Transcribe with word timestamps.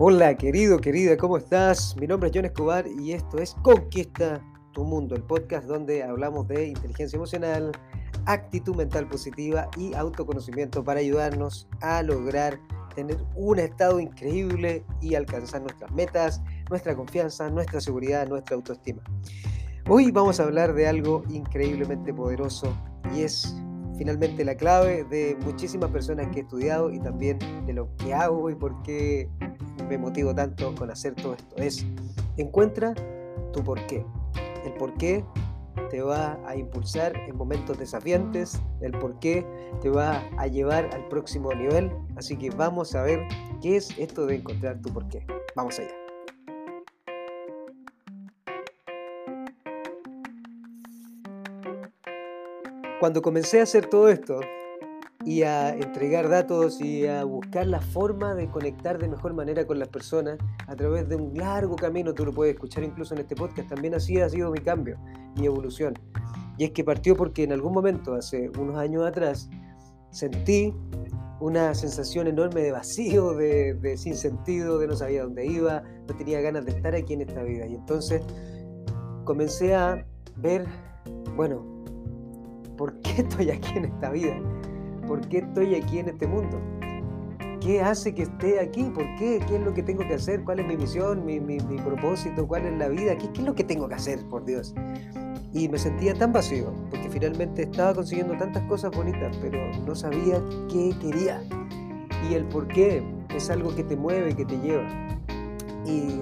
Hola 0.00 0.36
querido, 0.36 0.80
querida, 0.80 1.16
¿cómo 1.16 1.36
estás? 1.36 1.94
Mi 2.00 2.08
nombre 2.08 2.28
es 2.28 2.34
John 2.34 2.44
Escobar 2.44 2.84
y 2.98 3.12
esto 3.12 3.38
es 3.38 3.54
Conquista 3.62 4.42
tu 4.72 4.82
Mundo, 4.82 5.14
el 5.14 5.22
podcast 5.22 5.68
donde 5.68 6.02
hablamos 6.02 6.48
de 6.48 6.66
inteligencia 6.66 7.16
emocional, 7.16 7.70
actitud 8.26 8.74
mental 8.74 9.06
positiva 9.06 9.68
y 9.76 9.94
autoconocimiento 9.94 10.82
para 10.82 10.98
ayudarnos 10.98 11.68
a 11.80 12.02
lograr 12.02 12.58
tener 12.96 13.18
un 13.36 13.60
estado 13.60 14.00
increíble 14.00 14.84
y 15.00 15.14
alcanzar 15.14 15.60
nuestras 15.62 15.92
metas, 15.92 16.42
nuestra 16.70 16.96
confianza, 16.96 17.48
nuestra 17.48 17.80
seguridad, 17.80 18.26
nuestra 18.26 18.56
autoestima. 18.56 19.04
Hoy 19.88 20.10
vamos 20.10 20.40
a 20.40 20.42
hablar 20.42 20.74
de 20.74 20.88
algo 20.88 21.22
increíblemente 21.28 22.12
poderoso 22.12 22.76
y 23.14 23.22
es 23.22 23.54
finalmente 23.96 24.44
la 24.44 24.56
clave 24.56 25.04
de 25.04 25.36
muchísimas 25.44 25.90
personas 25.90 26.28
que 26.28 26.40
he 26.40 26.42
estudiado 26.42 26.92
y 26.92 26.98
también 26.98 27.38
de 27.66 27.72
lo 27.72 27.94
que 27.96 28.14
hago 28.14 28.50
y 28.50 28.54
por 28.54 28.82
qué 28.82 29.28
me 29.88 29.98
motivo 29.98 30.34
tanto 30.34 30.74
con 30.74 30.90
hacer 30.90 31.14
todo 31.14 31.34
esto. 31.34 31.56
Es 31.56 31.86
encuentra 32.36 32.94
tu 33.52 33.62
porqué. 33.62 34.04
El 34.64 34.72
porqué 34.74 35.24
te 35.90 36.02
va 36.02 36.38
a 36.46 36.56
impulsar 36.56 37.14
en 37.28 37.36
momentos 37.36 37.78
desafiantes, 37.78 38.60
el 38.80 38.92
porqué 38.92 39.46
te 39.80 39.90
va 39.90 40.22
a 40.38 40.46
llevar 40.46 40.90
al 40.92 41.06
próximo 41.08 41.52
nivel. 41.52 41.90
Así 42.16 42.36
que 42.36 42.50
vamos 42.50 42.94
a 42.94 43.02
ver 43.02 43.20
qué 43.60 43.76
es 43.76 43.96
esto 43.98 44.26
de 44.26 44.36
encontrar 44.36 44.80
tu 44.80 44.92
porqué. 44.92 45.26
Vamos 45.54 45.78
allá. 45.78 46.03
Cuando 53.00 53.22
comencé 53.22 53.60
a 53.60 53.64
hacer 53.64 53.86
todo 53.86 54.08
esto 54.08 54.40
y 55.24 55.42
a 55.42 55.74
entregar 55.74 56.28
datos 56.28 56.80
y 56.80 57.06
a 57.06 57.24
buscar 57.24 57.66
la 57.66 57.80
forma 57.80 58.34
de 58.34 58.48
conectar 58.48 58.98
de 58.98 59.08
mejor 59.08 59.34
manera 59.34 59.66
con 59.66 59.78
las 59.78 59.88
personas 59.88 60.38
a 60.66 60.76
través 60.76 61.08
de 61.08 61.16
un 61.16 61.34
largo 61.34 61.76
camino, 61.76 62.14
tú 62.14 62.24
lo 62.24 62.32
puedes 62.32 62.54
escuchar 62.54 62.84
incluso 62.84 63.14
en 63.14 63.20
este 63.20 63.34
podcast, 63.34 63.68
también 63.68 63.94
así 63.94 64.20
ha 64.20 64.28
sido 64.28 64.50
mi 64.50 64.60
cambio, 64.60 64.98
mi 65.36 65.46
evolución. 65.46 65.94
Y 66.56 66.64
es 66.64 66.70
que 66.70 66.84
partió 66.84 67.16
porque 67.16 67.42
en 67.42 67.52
algún 67.52 67.72
momento, 67.72 68.14
hace 68.14 68.50
unos 68.58 68.76
años 68.76 69.04
atrás, 69.04 69.50
sentí 70.10 70.72
una 71.40 71.74
sensación 71.74 72.28
enorme 72.28 72.60
de 72.62 72.70
vacío, 72.70 73.34
de, 73.34 73.74
de 73.74 73.96
sin 73.96 74.14
sentido, 74.14 74.78
de 74.78 74.86
no 74.86 74.94
sabía 74.94 75.24
dónde 75.24 75.44
iba, 75.46 75.82
no 76.06 76.16
tenía 76.16 76.40
ganas 76.40 76.64
de 76.64 76.70
estar 76.70 76.94
aquí 76.94 77.14
en 77.14 77.22
esta 77.22 77.42
vida. 77.42 77.66
Y 77.66 77.74
entonces 77.74 78.22
comencé 79.24 79.74
a 79.74 80.06
ver, 80.36 80.64
bueno, 81.34 81.73
¿Por 82.76 83.00
qué 83.00 83.22
estoy 83.22 83.50
aquí 83.50 83.78
en 83.78 83.84
esta 83.86 84.10
vida? 84.10 84.36
¿Por 85.06 85.20
qué 85.28 85.38
estoy 85.38 85.74
aquí 85.74 85.98
en 85.98 86.08
este 86.08 86.26
mundo? 86.26 86.60
¿Qué 87.60 87.80
hace 87.80 88.14
que 88.14 88.22
esté 88.22 88.60
aquí? 88.60 88.84
¿Por 88.84 89.04
qué? 89.16 89.40
¿Qué 89.46 89.56
es 89.56 89.62
lo 89.62 89.72
que 89.72 89.82
tengo 89.82 90.06
que 90.06 90.14
hacer? 90.14 90.44
¿Cuál 90.44 90.60
es 90.60 90.66
mi 90.66 90.76
misión, 90.76 91.24
mi, 91.24 91.38
propósito? 91.84 92.46
¿Cuál 92.46 92.66
es 92.66 92.78
la 92.78 92.88
vida? 92.88 93.16
¿Qué, 93.16 93.30
¿Qué, 93.32 93.40
es 93.40 93.46
lo 93.46 93.54
que 93.54 93.64
tengo 93.64 93.88
que 93.88 93.94
hacer, 93.94 94.26
por 94.28 94.44
Dios? 94.44 94.74
Y 95.52 95.68
me 95.68 95.78
sentía 95.78 96.14
tan 96.14 96.32
vacío, 96.32 96.72
porque 96.90 97.08
finalmente 97.08 97.62
estaba 97.62 97.94
consiguiendo 97.94 98.36
tantas 98.36 98.62
cosas 98.64 98.90
bonitas, 98.90 99.36
pero 99.40 99.58
no 99.86 99.94
sabía 99.94 100.42
qué 100.70 100.94
quería. 101.00 101.42
Y 102.28 102.34
el 102.34 102.44
por 102.44 102.66
qué 102.68 103.02
es 103.34 103.48
algo 103.50 103.74
que 103.74 103.84
te 103.84 103.96
mueve, 103.96 104.34
que 104.34 104.44
te 104.44 104.58
lleva. 104.58 104.86
Y 105.86 106.20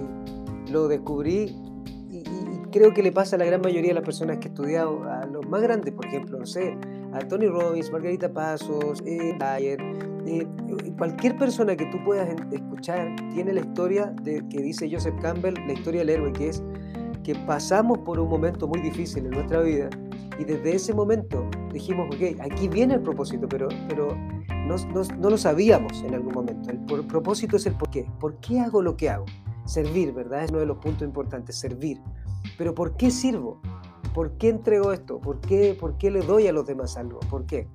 lo 0.70 0.87
descubrí 0.87 1.56
creo 2.73 2.92
que 2.92 3.03
le 3.03 3.12
pasa 3.12 3.37
a 3.37 3.39
la 3.39 3.45
gran 3.45 3.61
mayoría 3.61 3.91
de 3.91 3.95
las 3.95 4.05
personas 4.05 4.39
que 4.39 4.48
he 4.48 4.51
estudiado, 4.51 5.05
a 5.05 5.27
los 5.27 5.47
más 5.48 5.62
grandes, 5.62 5.95
por 5.95 6.06
ejemplo, 6.06 6.39
no 6.39 6.47
sé, 6.47 6.77
a 7.12 7.20
Tony 7.20 7.47
Robbins, 7.47 7.92
Margarita 7.92 8.33
Pasos, 8.33 9.01
eh, 9.06 9.37
Dyer, 9.39 9.78
eh, 10.27 10.47
cualquier 10.98 11.37
persona 11.37 11.77
que 11.77 11.87
tú 11.87 12.03
puedas 12.05 12.28
escuchar 12.50 13.15
tiene 13.33 13.53
la 13.53 13.61
historia 13.61 14.06
de, 14.23 14.43
que 14.48 14.62
dice 14.62 14.89
Joseph 14.91 15.15
Campbell, 15.20 15.55
la 15.67 15.73
historia 15.75 16.00
del 16.00 16.11
héroe, 16.11 16.32
que 16.32 16.49
es 16.49 16.62
que 17.22 17.34
pasamos 17.47 17.99
por 17.99 18.19
un 18.19 18.28
momento 18.28 18.66
muy 18.66 18.81
difícil 18.81 19.27
en 19.27 19.31
nuestra 19.31 19.61
vida 19.61 19.88
y 20.38 20.44
desde 20.44 20.75
ese 20.75 20.94
momento 20.94 21.49
dijimos, 21.72 22.09
ok, 22.15 22.41
aquí 22.41 22.69
viene 22.69 22.94
el 22.94 23.03
propósito, 23.03 23.49
pero, 23.49 23.69
pero 23.88 24.16
no, 24.66 24.77
no, 24.93 25.03
no 25.19 25.31
lo 25.31 25.38
sabíamos 25.38 26.03
en 26.03 26.15
algún 26.15 26.32
momento. 26.32 26.71
El 26.71 26.78
propósito 27.06 27.56
es 27.56 27.66
el 27.66 27.75
por 27.75 27.91
qué. 27.91 28.06
¿Por 28.19 28.37
qué 28.41 28.61
hago 28.61 28.82
lo 28.82 28.97
que 28.97 29.11
hago? 29.11 29.27
Servir, 29.66 30.12
¿verdad? 30.12 30.44
Es 30.44 30.50
uno 30.50 30.61
de 30.61 30.66
los 30.66 30.78
puntos 30.78 31.03
importantes, 31.03 31.56
servir. 31.56 32.00
Pero 32.58 32.75
¿por 32.75 32.97
qué 32.97 33.10
sirvo? 33.10 33.60
¿Por 34.14 34.36
qué 34.38 34.48
entrego 34.48 34.92
esto? 34.92 35.20
¿Por 35.20 35.41
qué, 35.41 35.76
¿Por 35.78 35.97
qué 35.97 36.10
le 36.10 36.20
doy 36.20 36.47
a 36.47 36.53
los 36.53 36.66
demás 36.66 36.97
algo? 36.97 37.20
¿Por 37.30 37.47
qué? 37.47 37.69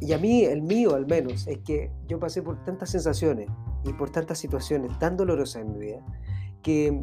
Y 0.00 0.12
a 0.12 0.18
mí, 0.18 0.44
el 0.44 0.62
mío 0.62 0.94
al 0.94 1.06
menos, 1.06 1.46
es 1.46 1.58
que 1.58 1.90
yo 2.08 2.18
pasé 2.18 2.42
por 2.42 2.62
tantas 2.64 2.90
sensaciones 2.90 3.48
y 3.84 3.92
por 3.92 4.10
tantas 4.10 4.38
situaciones 4.38 4.98
tan 4.98 5.16
dolorosas 5.16 5.62
en 5.62 5.72
mi 5.72 5.78
vida 5.78 6.04
que 6.62 7.02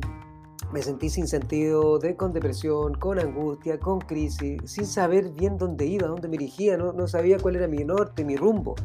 me 0.71 0.81
sentí 0.81 1.09
sin 1.09 1.27
sentido, 1.27 1.97
de, 1.97 2.15
con 2.15 2.31
depresión, 2.31 2.93
con 2.93 3.19
angustia, 3.19 3.79
con 3.79 3.99
crisis, 3.99 4.59
sin 4.65 4.85
saber 4.85 5.31
bien 5.31 5.57
dónde 5.57 5.85
iba, 5.85 6.07
dónde 6.07 6.27
me 6.27 6.37
dirigía, 6.37 6.77
no, 6.77 6.93
no, 6.93 7.07
sabía 7.07 7.37
cuál 7.39 7.55
era 7.55 7.67
mi 7.67 7.83
norte, 7.83 8.23
mi 8.23 8.35
rumbo. 8.35 8.75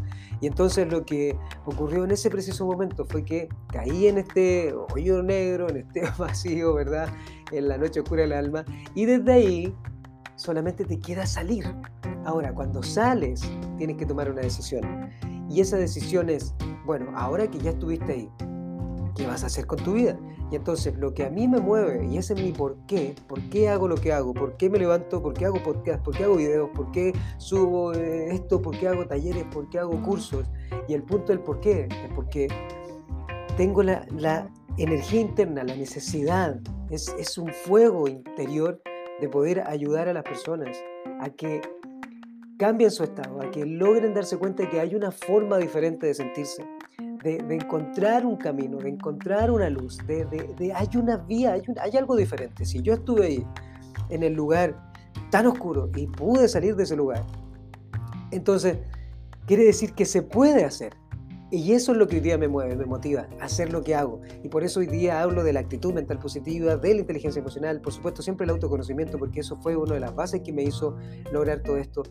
Y 0.41 0.47
entonces 0.47 0.91
lo 0.91 1.05
que 1.05 1.37
ocurrió 1.67 2.05
en 2.05 2.13
ese 2.13 2.31
preciso 2.31 2.65
momento 2.65 3.05
fue 3.05 3.25
que 3.25 3.49
caí 3.69 4.07
en 4.07 4.19
este 4.19 4.73
hoyo 4.73 5.23
negro, 5.23 5.69
en 5.69 5.79
este 5.79 6.03
vacío, 6.19 6.75
¿verdad? 6.75 7.09
En 7.53 7.69
la 7.69 7.79
noche 7.79 8.01
oscura 8.01 8.23
del 8.23 8.33
alma. 8.33 8.65
Y 8.95 9.05
desde 9.05 9.33
ahí 9.33 9.75
solamente 10.37 10.85
te 10.85 10.99
queda 10.99 11.27
salir. 11.27 11.65
Ahora, 12.25 12.55
cuando 12.55 12.83
sales, 12.83 13.43
tienes 13.77 13.97
que 13.97 14.07
tomar 14.07 14.31
una 14.31 14.43
decisión. 14.43 15.11
Y 15.49 15.61
esa 15.61 15.77
decisión 15.77 16.31
es, 16.31 16.55
bueno, 16.85 17.13
ahora 17.15 17.47
que 17.49 17.59
ya 17.59 17.71
estuviste 17.71 18.13
ahí, 18.13 18.31
¿qué 19.15 19.27
vas 19.27 19.43
a 19.45 19.47
hacer 19.47 19.67
con 19.67 19.79
tu 19.79 19.95
vida? 19.95 20.19
Y 20.51 20.57
entonces 20.57 20.97
lo 20.97 21.15
que 21.15 21.25
a 21.25 21.31
mí 21.31 21.49
me 21.49 21.61
mueve, 21.61 22.07
y 22.07 22.19
ese 22.19 22.35
es 22.35 22.43
mi 22.43 22.53
por 22.53 22.77
qué, 22.87 23.15
por 23.27 23.41
qué 23.51 23.69
hago 23.69 23.89
lo 23.89 23.97
que 23.97 24.13
hago, 24.13 24.35
por 24.35 24.57
qué 24.57 24.69
me 24.69 24.79
levanto, 24.79 25.23
por 25.23 25.35
qué 25.35 25.47
hago 25.47 25.63
podcast, 25.63 26.03
por 26.03 26.17
qué 26.17 26.25
hago 26.25 26.37
videos, 26.37 26.71
por 26.75 26.91
qué 26.93 27.13
subo 27.39 27.93
eh, 27.93 28.33
esto, 28.33 28.61
por 28.61 28.79
qué 28.79 28.89
hago 28.89 29.07
talleres, 29.07 29.45
por 29.53 29.69
qué 29.69 29.79
hago 29.79 30.01
cursos. 30.03 30.47
Y 30.89 30.95
el 30.95 31.03
punto 31.03 31.33
del 31.33 31.41
por 31.41 31.61
qué 31.61 31.89
es 31.91 32.13
porque 32.15 32.49
tengo 33.57 33.83
la, 33.83 34.07
energía 34.79 35.21
interna, 35.21 35.65
la 35.65 35.77
necesidad, 35.77 36.59
es, 36.91 37.15
es 37.19 37.39
un 37.39 37.53
fuego 37.53 38.09
interior 38.09 38.81
de 39.21 39.29
poder 39.29 39.63
ayudar 39.67 40.09
a 40.09 40.13
las 40.13 40.25
personas 40.25 40.77
a 41.21 41.31
que 41.31 41.61
cambien 42.59 42.91
su 42.91 43.05
estado, 43.05 43.41
a 43.41 43.51
que 43.51 43.65
logren 43.65 44.15
darse 44.15 44.37
cuenta 44.37 44.65
de 44.65 44.71
que 44.71 44.81
hay 44.81 44.95
una 44.95 45.11
forma 45.11 45.59
diferente 45.59 46.07
de 46.07 46.15
sentirse 46.15 46.65
de, 47.25 47.55
encontrar 47.55 48.27
un 48.27 48.37
camino, 48.37 48.79
de 48.79 48.91
encontrar 48.91 49.51
una 49.51 49.71
luz, 49.71 49.99
de, 50.07 50.25
de 50.27 50.73
hay 50.75 50.89
una 50.95 51.17
vía, 51.17 51.55
hay, 51.55 51.63
hay, 51.81 51.97
algo 51.97 52.17
diferente. 52.17 52.65
Si 52.65 52.83
yo 52.83 52.95
estuve 52.95 53.27
ahí, 53.27 53.47
en 54.11 54.23
el 54.23 54.35
lugar 54.35 54.93
tan 55.31 55.47
oscuro, 55.47 55.91
y 55.97 56.07
pude 56.07 56.47
salir 56.49 56.77
de 56.77 56.85
ese 56.85 56.95
lugar, 56.95 57.25
entonces 58.31 58.79
quiere 59.47 59.65
decir 59.65 59.95
que 59.95 60.05
se 60.05 60.23
puede 60.23 60.65
hacer. 60.65 60.95
Y 61.55 61.73
eso 61.73 61.93
es 61.93 61.99
lo 61.99 62.09
que 62.09 62.17
hoy 62.17 62.21
día 62.21 62.37
me 62.37 62.49
mueve, 62.49 62.75
me 62.75 62.85
motiva 62.85 63.29
hacer 63.41 63.73
lo 63.73 63.81
que 63.81 63.95
hago. 63.95 64.21
Y 64.43 64.49
por 64.49 64.65
eso 64.65 64.81
hoy 64.81 64.89
día 64.89 65.23
hablo 65.23 65.45
de 65.45 65.53
la 65.53 65.61
actitud 65.61 65.95
mental 65.95 66.19
positiva, 66.19 66.77
de 66.77 66.95
la 66.95 67.01
inteligencia 67.03 67.39
emocional, 67.39 67.81
por 67.81 67.93
supuesto 67.93 68.23
siempre 68.23 68.43
el 68.43 68.51
autoconocimiento, 68.51 69.19
porque 69.19 69.39
eso 69.39 69.57
fue 69.59 69.77
una 69.77 69.95
de 69.95 70.01
las 70.01 70.17
bases 70.17 70.41
que 70.41 70.53
me 70.53 70.65
hizo 70.65 70.97
lograr 71.31 71.63
todo 71.63 71.77
esto, 71.77 72.03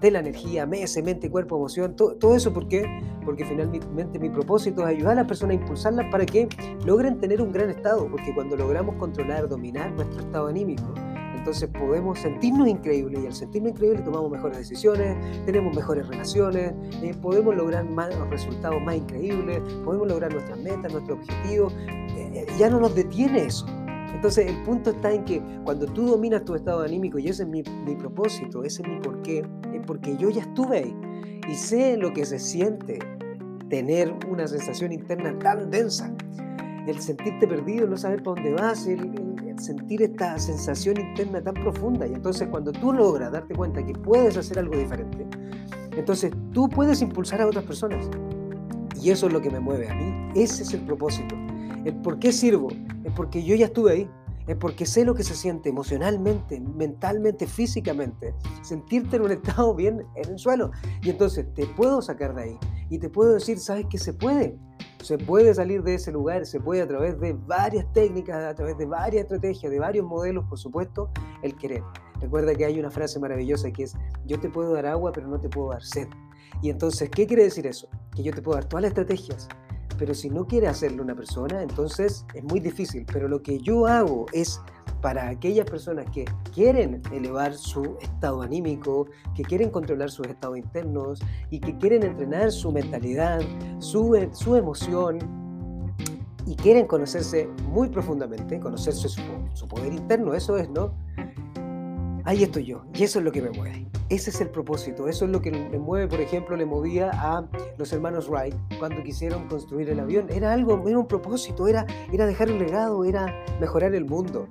de 0.00 0.10
la 0.12 0.20
energía, 0.20 0.64
mente, 0.64 1.02
mente 1.02 1.28
cuerpo, 1.28 1.56
emoción, 1.56 1.96
todo, 1.96 2.14
todo 2.14 2.36
eso, 2.36 2.54
¿por 2.54 2.68
qué? 2.68 2.84
Porque 3.24 3.44
finalmente 3.44 4.20
mi 4.20 4.30
propósito 4.30 4.82
es 4.82 4.94
ayudar 4.94 5.14
a 5.14 5.22
las 5.22 5.26
personas 5.26 5.56
a 5.56 5.60
impulsarlas 5.60 6.06
para 6.12 6.24
que 6.24 6.48
logren 6.86 7.18
tener 7.18 7.42
un 7.42 7.50
gran 7.50 7.70
estado, 7.70 8.08
porque 8.08 8.32
cuando 8.32 8.56
logramos 8.56 8.94
controlar, 8.94 9.48
dominar 9.48 9.90
nuestro 9.90 10.20
estado 10.20 10.46
anímico, 10.46 10.94
entonces 11.44 11.68
podemos 11.78 12.18
sentirnos 12.20 12.66
increíbles 12.66 13.22
y 13.22 13.26
al 13.26 13.34
sentirnos 13.34 13.72
increíbles 13.72 14.02
tomamos 14.02 14.30
mejores 14.30 14.56
decisiones, 14.56 15.14
tenemos 15.44 15.76
mejores 15.76 16.08
relaciones, 16.08 16.72
eh, 17.02 17.14
podemos 17.20 17.54
lograr 17.54 17.84
más 17.84 18.16
resultados 18.30 18.80
más 18.82 18.96
increíbles, 18.96 19.60
podemos 19.84 20.08
lograr 20.08 20.32
nuestras 20.32 20.58
metas, 20.60 20.90
nuestros 20.90 21.18
objetivos. 21.18 21.74
Eh, 22.16 22.30
eh, 22.32 22.46
ya 22.58 22.70
no 22.70 22.80
nos 22.80 22.94
detiene 22.94 23.44
eso. 23.44 23.66
Entonces 24.14 24.46
el 24.46 24.62
punto 24.62 24.92
está 24.92 25.12
en 25.12 25.26
que 25.26 25.42
cuando 25.64 25.84
tú 25.84 26.06
dominas 26.06 26.46
tu 26.46 26.54
estado 26.54 26.80
anímico, 26.80 27.18
y 27.18 27.28
ese 27.28 27.42
es 27.42 27.48
mi, 27.50 27.62
mi 27.84 27.94
propósito, 27.94 28.64
ese 28.64 28.80
es 28.80 28.88
mi 28.88 29.00
porqué, 29.00 29.46
es 29.74 29.82
porque 29.86 30.16
yo 30.16 30.30
ya 30.30 30.40
estuve 30.40 30.78
ahí 30.78 30.96
y 31.46 31.54
sé 31.56 31.98
lo 31.98 32.14
que 32.14 32.24
se 32.24 32.38
siente 32.38 32.98
tener 33.68 34.14
una 34.30 34.48
sensación 34.48 34.92
interna 34.92 35.38
tan 35.38 35.70
densa 35.70 36.10
el 36.86 37.00
sentirte 37.00 37.46
perdido, 37.46 37.86
no 37.86 37.98
saber 37.98 38.22
para 38.22 38.36
dónde 38.36 38.52
vas, 38.54 38.86
el, 38.86 39.33
sentir 39.58 40.02
esta 40.02 40.38
sensación 40.38 41.00
interna 41.00 41.42
tan 41.42 41.54
profunda. 41.54 42.06
Y 42.06 42.14
entonces 42.14 42.48
cuando 42.48 42.72
tú 42.72 42.92
logras 42.92 43.32
darte 43.32 43.54
cuenta 43.54 43.84
que 43.84 43.92
puedes 43.92 44.36
hacer 44.36 44.58
algo 44.58 44.76
diferente, 44.76 45.26
entonces 45.96 46.32
tú 46.52 46.68
puedes 46.68 47.00
impulsar 47.02 47.40
a 47.40 47.46
otras 47.46 47.64
personas. 47.64 48.08
Y 49.00 49.10
eso 49.10 49.26
es 49.26 49.32
lo 49.32 49.40
que 49.40 49.50
me 49.50 49.60
mueve 49.60 49.88
a 49.88 49.94
mí. 49.94 50.30
Ese 50.34 50.62
es 50.62 50.72
el 50.72 50.80
propósito. 50.80 51.34
El 51.84 51.94
por 51.96 52.18
qué 52.18 52.32
sirvo 52.32 52.68
es 53.04 53.12
porque 53.12 53.42
yo 53.42 53.54
ya 53.54 53.66
estuve 53.66 53.92
ahí. 53.92 54.10
Es 54.46 54.56
porque 54.56 54.84
sé 54.84 55.06
lo 55.06 55.14
que 55.14 55.24
se 55.24 55.34
siente 55.34 55.70
emocionalmente, 55.70 56.60
mentalmente, 56.60 57.46
físicamente. 57.46 58.34
Sentirte 58.62 59.16
en 59.16 59.22
un 59.22 59.30
estado 59.32 59.74
bien 59.74 60.04
en 60.16 60.32
el 60.32 60.38
suelo. 60.38 60.70
Y 61.02 61.10
entonces 61.10 61.46
te 61.54 61.66
puedo 61.66 62.02
sacar 62.02 62.34
de 62.34 62.42
ahí. 62.42 62.58
Y 62.90 62.98
te 62.98 63.08
puedo 63.08 63.34
decir, 63.34 63.58
¿sabes 63.58 63.86
que 63.86 63.98
se 63.98 64.12
puede? 64.12 64.58
Se 65.02 65.18
puede 65.18 65.54
salir 65.54 65.82
de 65.82 65.94
ese 65.94 66.12
lugar, 66.12 66.46
se 66.46 66.60
puede 66.60 66.82
a 66.82 66.88
través 66.88 67.20
de 67.20 67.32
varias 67.32 67.90
técnicas, 67.92 68.42
a 68.44 68.54
través 68.54 68.78
de 68.78 68.86
varias 68.86 69.24
estrategias, 69.24 69.70
de 69.70 69.78
varios 69.78 70.06
modelos, 70.06 70.44
por 70.48 70.58
supuesto, 70.58 71.10
el 71.42 71.56
querer. 71.56 71.82
Recuerda 72.20 72.54
que 72.54 72.64
hay 72.64 72.78
una 72.78 72.90
frase 72.90 73.18
maravillosa 73.18 73.70
que 73.70 73.84
es, 73.84 73.94
yo 74.24 74.40
te 74.40 74.48
puedo 74.48 74.72
dar 74.72 74.86
agua, 74.86 75.12
pero 75.12 75.28
no 75.28 75.40
te 75.40 75.48
puedo 75.48 75.70
dar 75.70 75.82
sed. 75.82 76.08
Y 76.62 76.70
entonces, 76.70 77.10
¿qué 77.10 77.26
quiere 77.26 77.44
decir 77.44 77.66
eso? 77.66 77.88
Que 78.14 78.22
yo 78.22 78.32
te 78.32 78.40
puedo 78.40 78.56
dar 78.56 78.66
todas 78.66 78.82
las 78.82 78.90
estrategias, 78.90 79.48
pero 79.98 80.14
si 80.14 80.30
no 80.30 80.46
quiere 80.46 80.66
hacerlo 80.66 81.02
una 81.02 81.14
persona, 81.14 81.62
entonces 81.62 82.24
es 82.34 82.44
muy 82.44 82.60
difícil. 82.60 83.06
Pero 83.12 83.28
lo 83.28 83.42
que 83.42 83.58
yo 83.58 83.86
hago 83.86 84.26
es 84.32 84.60
para 85.04 85.28
aquellas 85.28 85.66
personas 85.68 86.06
que 86.12 86.24
quieren 86.54 87.02
elevar 87.12 87.52
su 87.52 87.98
estado 88.00 88.40
anímico, 88.40 89.06
que 89.34 89.42
quieren 89.42 89.68
controlar 89.68 90.10
sus 90.10 90.26
estados 90.26 90.56
internos 90.56 91.20
y 91.50 91.60
que 91.60 91.76
quieren 91.76 92.04
entrenar 92.04 92.50
su 92.50 92.72
mentalidad, 92.72 93.42
su, 93.80 94.18
su 94.32 94.56
emoción 94.56 95.18
y 96.46 96.56
quieren 96.56 96.86
conocerse 96.86 97.46
muy 97.68 97.90
profundamente, 97.90 98.58
conocerse 98.58 99.10
su, 99.10 99.20
su 99.52 99.68
poder 99.68 99.92
interno, 99.92 100.32
eso 100.32 100.56
es, 100.56 100.70
¿no? 100.70 100.94
Ahí 102.24 102.42
estoy 102.42 102.64
yo. 102.64 102.84
Y 102.94 103.04
eso 103.04 103.18
es 103.18 103.24
lo 103.24 103.32
que 103.32 103.42
me 103.42 103.50
mueve. 103.50 103.86
Ese 104.08 104.30
es 104.30 104.40
el 104.40 104.50
propósito. 104.50 105.08
Eso 105.08 105.24
es 105.24 105.30
lo 105.30 105.40
que 105.40 105.50
me 105.50 105.78
mueve, 105.78 106.08
por 106.08 106.20
ejemplo, 106.20 106.56
le 106.56 106.66
movía 106.66 107.10
a 107.12 107.48
los 107.78 107.92
hermanos 107.92 108.28
Wright 108.28 108.54
cuando 108.78 109.02
quisieron 109.02 109.48
construir 109.48 109.88
el 109.88 110.00
avión. 110.00 110.26
Era 110.30 110.52
algo, 110.52 110.86
era 110.88 110.98
un 110.98 111.06
propósito, 111.06 111.68
era, 111.68 111.86
era 112.12 112.26
dejar 112.26 112.50
un 112.50 112.58
legado, 112.58 113.04
era 113.04 113.34
mejorar 113.60 113.94
el 113.94 114.04
mundo. 114.04 114.48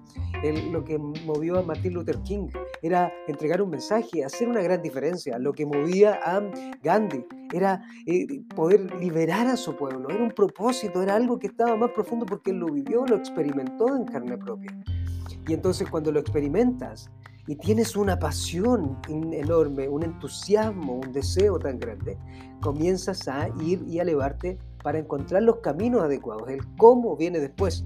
lo 0.71 0.83
que 0.83 0.97
movió 0.97 1.59
a 1.59 1.63
Martin 1.63 1.93
Luther 1.93 2.19
King 2.23 2.49
era 2.81 3.11
entregar 3.27 3.61
un 3.61 3.69
mensaje, 3.69 4.25
hacer 4.25 4.47
una 4.47 4.61
gran 4.61 4.81
diferencia. 4.81 5.37
Lo 5.39 5.53
que 5.53 5.65
movía 5.65 6.19
a 6.23 6.41
Gandhi 6.83 7.25
era 7.53 7.81
eh, 8.05 8.41
poder 8.55 8.93
liberar 8.95 9.47
a 9.47 9.55
su 9.55 9.75
pueblo. 9.75 10.09
Era 10.09 10.23
un 10.23 10.31
propósito, 10.31 11.01
era 11.01 11.15
algo 11.15 11.39
que 11.39 11.47
estaba 11.47 11.75
más 11.77 11.91
profundo 11.91 12.25
porque 12.25 12.51
él 12.51 12.57
lo 12.57 12.67
vivió, 12.67 13.05
lo 13.05 13.15
experimentó 13.15 13.95
en 13.95 14.05
carne 14.05 14.37
propia. 14.37 14.71
Y 15.47 15.53
entonces 15.53 15.89
cuando 15.89 16.11
lo 16.11 16.19
experimentas, 16.19 17.09
y 17.47 17.55
tienes 17.55 17.95
una 17.95 18.17
pasión 18.19 18.97
enorme, 19.09 19.89
un 19.89 20.03
entusiasmo, 20.03 20.95
un 20.95 21.11
deseo 21.11 21.59
tan 21.59 21.77
grande, 21.77 22.17
comienzas 22.61 23.27
a 23.27 23.49
ir 23.61 23.83
y 23.87 23.99
a 23.99 24.03
elevarte 24.03 24.57
para 24.81 24.99
encontrar 24.99 25.43
los 25.43 25.57
caminos 25.57 26.03
adecuados. 26.03 26.49
El 26.49 26.65
cómo 26.77 27.17
viene 27.17 27.39
después. 27.39 27.85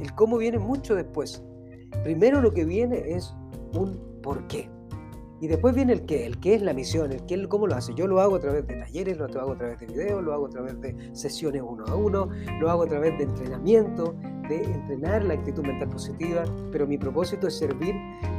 El 0.00 0.14
cómo 0.14 0.38
viene 0.38 0.58
mucho 0.58 0.94
después. 0.94 1.42
Primero 2.02 2.40
lo 2.40 2.52
que 2.52 2.64
viene 2.64 3.14
es 3.14 3.34
un 3.74 3.98
por 4.22 4.46
qué. 4.46 4.68
Y 5.40 5.48
después 5.48 5.74
viene 5.74 5.94
el 5.94 6.04
qué, 6.04 6.26
el 6.26 6.38
qué 6.38 6.54
es 6.54 6.62
la 6.62 6.74
misión, 6.74 7.12
el 7.12 7.24
qué, 7.24 7.48
cómo 7.48 7.66
lo 7.66 7.74
hace. 7.74 7.94
Yo 7.94 8.06
lo 8.06 8.20
hago 8.20 8.36
a 8.36 8.40
través 8.40 8.66
de 8.66 8.74
talleres, 8.74 9.16
lo 9.16 9.24
hago 9.24 9.52
a 9.52 9.56
través 9.56 9.80
de 9.80 9.86
videos, 9.86 10.22
lo 10.22 10.34
hago 10.34 10.46
a 10.46 10.50
través 10.50 10.78
de 10.82 10.94
sesiones 11.14 11.62
uno 11.66 11.84
a 11.86 11.94
uno, 11.94 12.28
lo 12.60 12.70
hago 12.70 12.82
a 12.82 12.86
través 12.86 13.16
de 13.16 13.24
entrenamiento, 13.24 14.14
de 14.48 14.62
entrenar 14.64 15.24
la 15.24 15.34
actitud 15.34 15.64
mental 15.64 15.88
positiva, 15.88 16.44
pero 16.70 16.86
mi 16.86 16.98
propósito 16.98 17.46
es 17.46 17.56
servir 17.56 17.94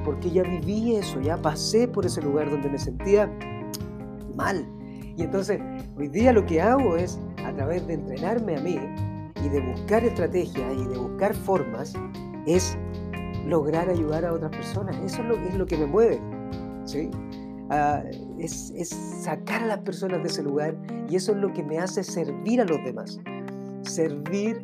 porque 0.05 0.29
ya 0.29 0.43
viví 0.43 0.95
eso, 0.95 1.19
ya 1.21 1.37
pasé 1.37 1.87
por 1.87 2.05
ese 2.05 2.21
lugar 2.21 2.51
donde 2.51 2.69
me 2.69 2.77
sentía 2.77 3.31
mal. 4.35 4.67
Y 5.17 5.23
entonces, 5.23 5.59
hoy 5.97 6.07
día 6.07 6.31
lo 6.31 6.45
que 6.45 6.61
hago 6.61 6.97
es, 6.97 7.19
a 7.45 7.53
través 7.53 7.87
de 7.87 7.95
entrenarme 7.95 8.57
a 8.57 8.61
mí 8.61 8.77
y 9.43 9.49
de 9.49 9.59
buscar 9.61 10.03
estrategias 10.03 10.73
y 10.77 10.85
de 10.85 10.97
buscar 10.97 11.33
formas, 11.33 11.93
es 12.45 12.77
lograr 13.47 13.89
ayudar 13.89 14.25
a 14.25 14.33
otras 14.33 14.51
personas. 14.51 14.95
Eso 14.97 15.21
es 15.21 15.27
lo, 15.27 15.35
es 15.35 15.55
lo 15.55 15.65
que 15.65 15.77
me 15.77 15.87
mueve. 15.87 16.21
¿Sí? 16.85 17.09
Ah, 17.69 18.03
es, 18.37 18.73
sacar 19.21 19.63
a 19.63 19.67
las 19.67 19.79
personas 19.79 20.21
de 20.23 20.27
ese 20.27 20.43
lugar 20.43 20.75
y 21.09 21.15
eso 21.15 21.31
es 21.31 21.37
lo 21.37 21.53
que 21.53 21.63
me 21.63 21.77
hace 21.77 22.03
servir 22.03 22.61
a 22.61 22.65
los 22.65 22.83
demás. 22.83 23.19
Servir, 23.83 24.63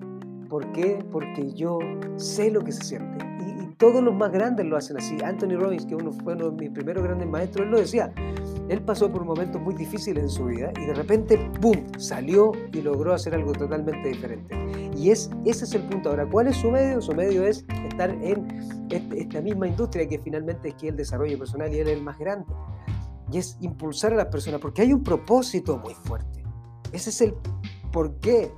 ¿por 0.50 0.70
qué? 0.74 1.00
Porque 1.12 1.54
yo 1.54 1.80
sé 2.18 2.52
lo 2.52 2.62
que 2.62 2.72
se 2.72 2.84
siente. 2.84 3.26
Y, 3.40 3.64
y 3.64 3.68
todos 3.78 4.04
los 4.04 4.14
más 4.14 4.32
grandes 4.32 4.66
lo 4.66 4.76
hacen 4.76 4.98
así. 4.98 5.18
Anthony 5.24 5.58
Robbins, 5.58 5.86
que 5.86 5.96
uno 5.96 6.12
fue 6.12 6.34
uno 6.34 6.50
de 6.52 6.58
mis 6.58 6.70
primeros 6.72 7.04
grandes 7.04 7.28
maestros, 7.30 7.66
él 7.66 7.72
lo 7.72 7.78
decía. 7.80 8.14
Él 8.70 8.82
pasó 8.82 9.10
por 9.10 9.24
momentos 9.24 9.62
muy 9.62 9.74
difíciles 9.76 10.24
en 10.24 10.30
su 10.30 10.46
vida 10.46 10.74
y 10.82 10.86
de 10.86 10.94
repente, 10.94 11.38
¡pum!, 11.62 11.76
salió 11.98 12.52
y 12.74 12.82
logró 12.82 13.14
hacer 13.14 13.34
algo 13.34 13.54
totalmente 13.54 14.10
diferente. 14.10 14.56
Y 14.98 15.12
es, 15.12 15.30
ese 15.46 15.64
es 15.64 15.74
el 15.74 15.84
punto. 15.84 16.10
Ahora, 16.10 16.28
¿cuál 16.28 16.48
es 16.48 16.58
su 16.58 16.70
medio? 16.70 17.02
Su 17.02 17.14
medio 17.14 17.46
es 17.46 17.66
estar 17.90 18.10
en 18.10 18.48
este, 18.90 19.22
esta 19.22 19.42
misma 19.42 19.68
industria 19.68 20.08
que 20.08 20.20
finalmente 20.20 20.70
es 20.70 20.76
que 20.76 20.90
el 20.90 20.98
desarrollo 20.98 21.38
personal 21.38 21.74
y 21.74 21.80
él 21.80 21.88
es 21.88 21.98
el 21.98 22.04
más 22.04 22.20
grande. 22.20 22.46
Y 23.32 23.38
es 23.38 23.58
impulsar 23.62 24.14
a 24.14 24.18
las 24.18 24.28
personas, 24.28 24.60
porque 24.60 24.82
hay 24.82 24.92
un 24.92 25.04
propósito 25.04 25.78
muy 25.78 25.94
fuerte. 25.94 26.44
Ese 26.92 27.10
es 27.10 27.22
el 27.22 27.36
por 27.92 28.16
qué. 28.20 28.52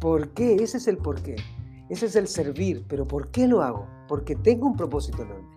¿Por 0.00 0.30
qué? 0.30 0.56
Ese 0.56 0.78
es 0.78 0.88
el 0.88 0.98
por 0.98 1.22
qué. 1.22 1.36
Ese 1.88 2.06
es 2.06 2.16
el 2.16 2.26
servir. 2.26 2.84
Pero 2.88 3.06
¿por 3.06 3.30
qué 3.30 3.46
lo 3.46 3.62
hago? 3.62 3.86
Porque 4.08 4.34
tengo 4.34 4.66
un 4.66 4.76
propósito 4.76 5.22
enorme. 5.22 5.51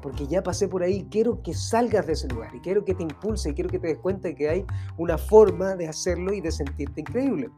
Porque 0.00 0.26
ya 0.26 0.42
pasé 0.42 0.68
por 0.68 0.82
ahí, 0.82 1.06
quiero 1.10 1.42
que 1.42 1.54
salgas 1.54 2.06
de 2.06 2.14
ese 2.14 2.28
lugar 2.28 2.54
y 2.54 2.60
quiero 2.60 2.84
que 2.84 2.94
te 2.94 3.02
impulse 3.02 3.50
y 3.50 3.54
quiero 3.54 3.70
que 3.70 3.78
te 3.78 3.88
des 3.88 3.98
cuenta 3.98 4.28
de 4.28 4.34
que 4.34 4.48
hay 4.48 4.64
una 4.96 5.18
forma 5.18 5.76
de 5.76 5.88
hacerlo 5.88 6.32
y 6.32 6.40
de 6.40 6.50
sentirte 6.50 7.00
increíble. 7.00 7.50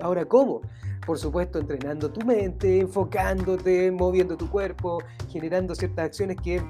Ahora, 0.00 0.24
¿cómo? 0.26 0.60
por 1.06 1.18
supuesto, 1.18 1.60
entrenando 1.60 2.10
tu 2.10 2.26
mente, 2.26 2.80
enfocándote, 2.80 3.92
moviendo 3.92 4.36
tu 4.36 4.50
cuerpo, 4.50 4.98
generando 5.30 5.74
ciertas 5.74 6.06
acciones 6.06 6.36
que 6.42 6.60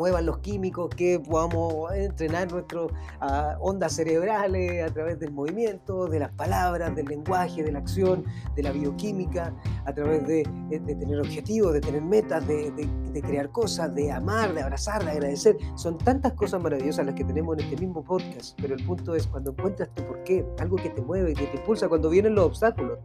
muevan 0.00 0.24
los 0.24 0.38
químicos, 0.38 0.88
que 0.94 1.20
podamos 1.20 1.92
entrenar 1.92 2.50
nuestras 2.50 2.86
ah, 3.20 3.58
ondas 3.60 3.92
cerebrales 3.92 4.82
a 4.82 4.90
través 4.90 5.18
del 5.18 5.30
movimiento, 5.30 6.06
de 6.06 6.20
las 6.20 6.32
palabras, 6.32 6.96
del 6.96 7.04
lenguaje, 7.04 7.62
de 7.62 7.70
la 7.70 7.80
acción, 7.80 8.24
de 8.56 8.62
la 8.62 8.72
bioquímica, 8.72 9.54
a 9.84 9.92
través 9.92 10.26
de, 10.26 10.42
tener 10.70 11.20
objetivos, 11.20 11.74
de 11.74 11.82
tener 11.82 12.00
metas, 12.00 12.48
de, 12.48 12.70
de, 12.70 13.20
crear 13.20 13.52
cosas, 13.52 13.94
de 13.94 14.10
amar, 14.10 14.54
de 14.54 14.62
abrazar, 14.62 15.04
de 15.04 15.10
agradecer. 15.10 15.58
Son 15.74 15.98
tantas 15.98 16.32
cosas 16.32 16.62
maravillosas 16.62 17.04
las 17.04 17.14
que 17.14 17.24
tenemos 17.24 17.58
en 17.58 17.64
este 17.64 17.76
mismo 17.76 18.02
podcast, 18.02 18.58
pero 18.58 18.74
el 18.74 18.82
punto 18.86 19.14
es 19.14 19.26
cuando 19.26 19.50
encuentras 19.50 19.90
tu 19.94 20.02
porqué, 20.06 20.46
algo 20.60 20.76
que 20.76 20.88
te 20.88 21.02
mueve, 21.02 21.34
que 21.34 21.46
te 21.46 21.58
impulsa, 21.58 21.90
cuando 21.90 22.08
vienen 22.08 22.34
los 22.34 22.46
obstáculos, 22.46 22.98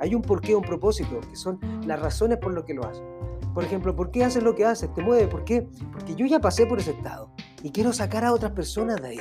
hay 0.00 0.14
un 0.14 0.22
porqué, 0.22 0.56
un 0.56 0.64
propósito, 0.64 1.20
que 1.28 1.36
son 1.36 1.60
las 1.86 2.00
razones 2.00 2.38
por 2.38 2.54
lo 2.54 2.64
que 2.64 2.72
lo 2.72 2.86
haces. 2.86 3.04
Por 3.54 3.64
ejemplo, 3.64 3.94
¿por 3.94 4.10
qué 4.10 4.24
haces 4.24 4.42
lo 4.42 4.54
que 4.54 4.64
haces? 4.64 4.92
¿Te 4.94 5.02
mueve? 5.02 5.26
¿Por 5.26 5.44
qué? 5.44 5.66
Porque 5.92 6.14
yo 6.14 6.26
ya 6.26 6.40
pasé 6.40 6.66
por 6.66 6.78
ese 6.78 6.92
estado 6.92 7.30
y 7.62 7.70
quiero 7.70 7.92
sacar 7.92 8.24
a 8.24 8.32
otras 8.32 8.52
personas 8.52 9.00
de 9.02 9.08
ahí. 9.08 9.20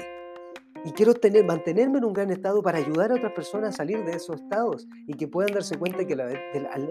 Y 0.86 0.92
quiero 0.92 1.14
tener, 1.16 1.44
mantenerme 1.44 1.98
en 1.98 2.06
un 2.06 2.14
gran 2.14 2.30
estado 2.32 2.62
para 2.62 2.78
ayudar 2.78 3.12
a 3.12 3.16
otras 3.16 3.34
personas 3.34 3.74
a 3.74 3.78
salir 3.78 4.06
de 4.06 4.12
esos 4.12 4.42
estados 4.42 4.88
y 5.08 5.14
que 5.14 5.28
puedan 5.28 5.54
darse 5.54 5.78
cuenta 5.78 6.06
que 6.06 6.14
al 6.14 6.90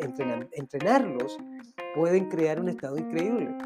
entrenarlos 0.52 1.38
pueden 1.94 2.28
crear 2.28 2.60
un 2.60 2.68
estado 2.68 2.98
increíble 2.98 3.56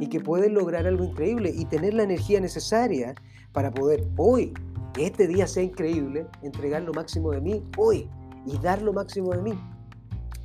y 0.00 0.08
que 0.08 0.20
pueden 0.20 0.54
lograr 0.54 0.86
algo 0.86 1.04
increíble 1.04 1.52
y 1.54 1.64
tener 1.64 1.94
la 1.94 2.04
energía 2.04 2.40
necesaria 2.40 3.14
para 3.52 3.70
poder 3.70 4.06
hoy, 4.16 4.52
que 4.92 5.06
este 5.06 5.26
día 5.26 5.46
sea 5.46 5.62
increíble, 5.62 6.26
entregar 6.42 6.82
lo 6.82 6.92
máximo 6.92 7.30
de 7.32 7.40
mí 7.40 7.64
hoy 7.76 8.08
y 8.46 8.58
dar 8.58 8.82
lo 8.82 8.92
máximo 8.92 9.32
de 9.32 9.42
mí. 9.42 9.58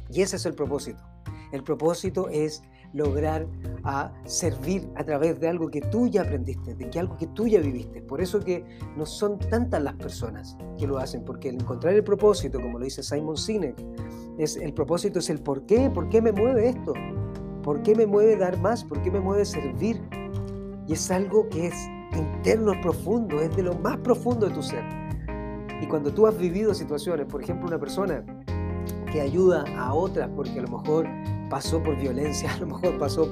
Y 0.10 0.22
ese 0.22 0.38
es 0.38 0.46
el 0.46 0.55
propósito. 0.55 1.11
El 1.51 1.63
propósito 1.63 2.29
es 2.29 2.63
lograr 2.93 3.48
a 3.84 4.12
servir 4.25 4.89
a 4.96 5.03
través 5.03 5.39
de 5.39 5.48
algo 5.48 5.70
que 5.70 5.81
tú 5.81 6.08
ya 6.08 6.22
aprendiste, 6.22 6.75
de 6.75 6.89
que 6.89 7.00
algo 7.00 7.17
que 7.17 7.27
tú 7.27 7.48
ya 7.48 7.60
viviste. 7.60 8.01
Por 8.01 8.22
eso 8.22 8.39
que 8.39 8.65
no 8.98 9.05
son 9.05 9.39
tantas 9.39 9.81
las 9.81 9.96
personas 9.96 10.58
que 10.77 10.88
lo 10.88 10.98
hacen, 10.98 11.24
porque 11.24 11.50
el 11.50 11.55
encontrar 11.55 11.93
el 11.93 12.03
propósito, 12.03 12.60
como 12.60 12.79
lo 12.79 12.86
dice 12.86 13.03
Simon 13.03 13.38
Sinek, 13.38 13.75
es 14.38 14.58
el 14.58 14.74
propósito 14.74 15.20
es 15.20 15.29
el 15.29 15.39
por 15.39 15.65
qué, 15.65 15.89
por 15.89 16.10
qué 16.10 16.22
me 16.22 16.31
mueve 16.31 16.70
esto, 16.70 16.93
por 17.63 17.81
qué 17.84 17.96
me 17.96 18.05
mueve 18.05 18.36
dar 18.36 18.58
más, 18.60 18.84
por 18.84 19.01
qué 19.01 19.12
me 19.12 19.20
mueve 19.20 19.46
servir. 19.46 20.01
Y 20.88 20.93
es 20.93 21.12
algo 21.12 21.48
que 21.50 21.67
es 21.67 21.75
interno, 22.17 22.74
profundo, 22.81 23.39
es 23.39 23.55
de 23.55 23.63
lo 23.63 23.75
más 23.75 23.98
profundo 23.98 24.48
de 24.48 24.53
tu 24.53 24.63
ser. 24.63 24.84
Y 25.81 25.88
cuando 25.88 26.13
tú 26.13 26.27
has 26.27 26.38
vivido 26.38 26.74
situaciones, 26.74 27.25
por 27.27 27.41
ejemplo, 27.41 27.67
una 27.67 27.79
persona 27.79 28.24
que 29.12 29.22
ayuda 29.22 29.65
a 29.77 29.93
otras 29.93 30.29
porque 30.36 30.60
a 30.60 30.62
lo 30.62 30.77
mejor 30.77 31.08
pasó 31.51 31.84
por 31.84 31.98
violencia, 31.98 32.51
a 32.55 32.58
lo 32.60 32.67
mejor 32.67 32.98
pasó 32.98 33.24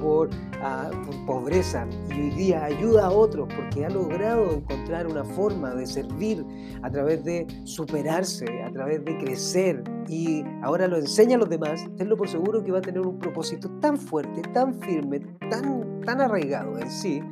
ah, 0.60 0.90
por, 1.04 1.26
pobreza 1.26 1.88
y 2.10 2.20
hoy 2.20 2.30
día 2.30 2.64
ayuda 2.64 3.06
a 3.06 3.10
otros 3.10 3.48
porque 3.56 3.84
ha 3.84 3.90
logrado 3.90 4.52
encontrar 4.52 5.06
una 5.06 5.24
forma 5.24 5.74
de 5.74 5.86
servir 5.86 6.44
a 6.82 6.90
través 6.90 7.24
de 7.24 7.46
superarse, 7.64 8.44
a 8.62 8.70
través 8.70 9.04
de 9.04 9.16
crecer 9.18 9.82
y 10.06 10.44
ahora 10.62 10.86
lo 10.86 10.98
enseña 10.98 11.36
a 11.36 11.38
los 11.38 11.48
demás, 11.48 11.84
tenlo 11.96 12.16
por 12.16 12.28
seguro 12.28 12.62
que 12.62 12.70
va 12.70 12.78
a 12.78 12.82
tener 12.82 13.00
un 13.00 13.18
propósito 13.18 13.70
tan 13.80 13.96
fuerte, 13.96 14.42
tan 14.52 14.74
firme, 14.80 15.20
tan, 15.48 16.00
tan 16.02 16.20
arraigado 16.20 16.78
en 16.78 16.90
sí, 16.90 17.22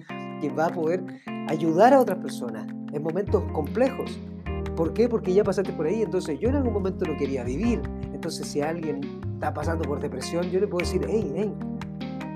que 0.40 0.48
va 0.48 0.66
a 0.66 0.70
poder 0.70 1.04
ayudar 1.48 1.92
a 1.92 2.00
otras 2.00 2.18
personas 2.18 2.66
en 2.92 3.02
momentos 3.02 3.44
complejos. 3.52 4.18
¿Por 4.78 4.92
qué? 4.92 5.08
Porque 5.08 5.34
ya 5.34 5.42
pasaste 5.42 5.72
por 5.72 5.86
ahí, 5.86 6.02
entonces 6.02 6.38
yo 6.38 6.50
en 6.50 6.54
algún 6.54 6.72
momento 6.72 7.04
no 7.04 7.16
quería 7.16 7.42
vivir, 7.42 7.82
entonces 8.12 8.46
si 8.46 8.60
alguien 8.60 9.00
está 9.34 9.52
pasando 9.52 9.82
por 9.82 9.98
depresión, 9.98 10.48
yo 10.52 10.60
le 10.60 10.68
puedo 10.68 10.86
decir, 10.86 11.04
hey, 11.08 11.32
hey, 11.34 11.52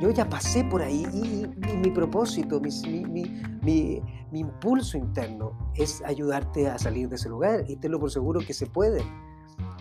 Yo 0.01 0.11
ya 0.11 0.29
pasé 0.29 0.65
por 0.65 0.83
ahí 0.83 1.07
y, 1.13 1.77
mi 1.77 1.91
propósito, 1.93 2.61
mi, 2.61 3.31
mi, 3.63 4.03
impulso 4.33 4.99
interno 4.99 5.57
es 5.77 6.03
ayudarte 6.05 6.67
a 6.67 6.81
salir 6.81 7.09
de 7.09 7.15
ese 7.15 7.29
lugar 7.29 7.63
y 7.69 7.77
tenlo 7.77 8.01
por 8.01 8.11
seguro 8.11 8.41
que 8.45 8.55
se 8.55 8.67
puede. 8.67 9.05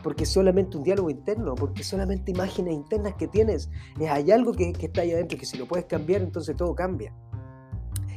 Porque 0.04 0.26
es 0.26 0.30
solamente 0.30 0.78
un 0.78 0.84
diálogo 0.84 1.10
interno, 1.10 1.56
porque 1.56 1.84
solamente 1.84 2.30
imágenes 2.30 2.76
internas 2.76 3.16
que 3.16 3.28
tienes. 3.28 3.72
Hay 4.08 4.30
algo 4.30 4.54
que, 4.54 4.72
que 4.72 4.86
está 4.86 5.02
ahí 5.02 5.14
adentro 5.14 5.40
que 5.40 5.48
si 5.48 5.58
lo 5.58 5.68
puedes 5.68 5.86
cambiar, 5.86 6.22
entonces 6.22 6.56
todo 6.56 6.76
cambia 6.76 7.12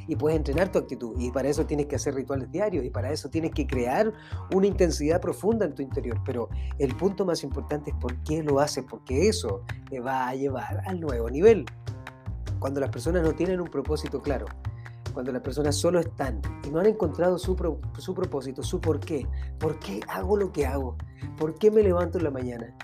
y 0.07 0.17
puedes 0.17 0.37
entrenar 0.37 0.71
tu 0.71 0.79
actitud. 0.79 1.15
Y 1.19 1.31
para 1.31 1.49
eso 1.49 1.67
tienes 1.67 1.87
que 1.87 1.97
hacer 1.97 2.15
rituales 2.15 2.51
diarios 2.51 2.85
y 2.85 2.91
para 2.91 3.11
eso 3.11 3.29
tienes 3.29 3.53
que 3.53 3.67
crear 3.67 4.13
una 4.53 4.67
intensidad 4.67 5.21
profunda 5.21 5.67
en 5.67 5.75
tu 5.75 5.83
interior. 5.83 6.19
Pero 6.25 6.49
el 6.79 6.95
punto 6.97 7.25
más 7.25 7.43
importante 7.43 7.91
es 7.91 7.97
por 7.97 8.17
qué 8.23 8.43
lo 8.43 8.61
haces, 8.61 8.85
porque 8.89 9.29
eso 9.29 9.63
te 9.89 10.01
va 10.01 10.29
a 10.29 10.35
llevar 10.35 10.83
al 10.87 11.01
nuevo 11.01 11.31
nivel. 11.31 11.65
Cuando 12.59 12.81
las 12.81 12.91
personas 12.91 13.23
no 13.23 13.33
tienen 13.33 13.61
un 13.61 13.69
propósito 13.69 14.23
claro, 14.23 14.47
cuando 15.13 15.33
las 15.33 15.43
personas 15.43 15.77
solo 15.77 16.01
están 16.01 16.43
y 16.67 16.71
no 16.71 16.81
han 16.81 16.87
encontrado 16.87 17.39
su, 17.39 17.57
su 17.99 18.15
propósito, 18.15 18.63
su 18.63 18.81
por 18.81 19.01
qué, 19.01 19.27
por 19.59 19.79
qué 19.79 20.01
hago 20.09 20.37
lo 20.37 20.53
que 20.53 20.67
hago, 20.67 20.97
por 21.39 21.55
qué 21.55 21.71
me 21.71 21.83
levanto 21.83 22.19
en 22.19 22.25
la 22.25 22.31
mañana, 22.31 22.75